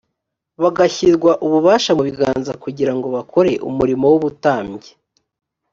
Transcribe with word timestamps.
bagashyirwa 0.61 1.31
ububasha 1.45 1.91
mu 1.97 2.03
biganza 2.09 2.51
kugira 2.63 2.91
ngo 2.97 3.07
bakore 3.15 3.51
umurimo 3.69 4.05
w’ubutambyi 4.11 4.91